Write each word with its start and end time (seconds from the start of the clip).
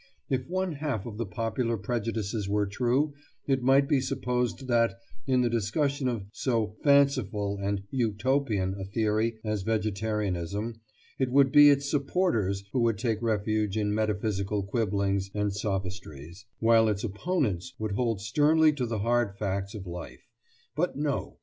If 0.31 0.47
one 0.49 0.71
half 0.71 1.05
of 1.05 1.17
the 1.19 1.27
popular 1.27 1.77
prejudices 1.77 2.49
were 2.49 2.65
true, 2.65 3.13
it 3.45 3.61
might 3.61 3.87
be 3.87 4.01
supposed 4.01 4.67
that, 4.67 4.95
in 5.27 5.41
the 5.41 5.47
discussion 5.51 6.07
of 6.07 6.23
so 6.31 6.75
"fanciful" 6.83 7.59
and 7.61 7.83
"Utopian" 7.91 8.73
a 8.79 8.83
theory 8.83 9.37
as 9.45 9.61
vegetarianism 9.61 10.81
it 11.19 11.29
would 11.29 11.51
be 11.51 11.69
its 11.69 11.87
supporters 11.91 12.63
who 12.73 12.79
would 12.79 12.97
take 12.97 13.21
refuge 13.21 13.77
in 13.77 13.93
metaphysical 13.93 14.63
quibblings 14.63 15.29
and 15.35 15.53
sophistries, 15.53 16.47
while 16.57 16.87
its 16.89 17.03
opponents 17.03 17.75
would 17.77 17.91
hold 17.91 18.21
sternly 18.21 18.73
to 18.73 18.87
the 18.87 18.97
hard 19.05 19.37
facts 19.37 19.75
of 19.75 19.85
life. 19.85 20.27
But 20.75 20.95
no! 20.97 21.37